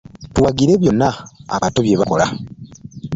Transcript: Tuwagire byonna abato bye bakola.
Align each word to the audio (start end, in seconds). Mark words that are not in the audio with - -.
Tuwagire 0.33 0.73
byonna 0.81 1.09
abato 1.55 1.79
bye 1.85 1.95
bakola. 1.99 2.25